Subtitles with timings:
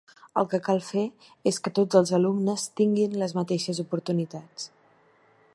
[0.41, 1.03] El que cal fer
[1.51, 4.71] és que tots els alumnes tinguen les mateixes oportunitats.